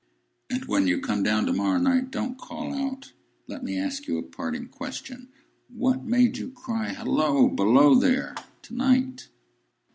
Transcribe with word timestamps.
"And 0.49 0.65
when 0.65 0.87
you 0.87 0.99
come 0.99 1.21
down 1.21 1.45
to 1.45 1.53
morrow 1.53 1.77
night, 1.77 2.09
don't 2.09 2.35
call 2.35 2.73
out! 2.73 3.13
Let 3.45 3.63
me 3.63 3.77
ask 3.77 4.07
you 4.07 4.17
a 4.17 4.23
parting 4.23 4.67
question. 4.67 5.29
What 5.69 6.03
made 6.03 6.39
you 6.39 6.49
cry, 6.49 6.89
'Halloa! 6.93 7.51
Below 7.53 7.93
there!' 7.93 8.33
to 8.63 8.73
night?" 8.75 9.27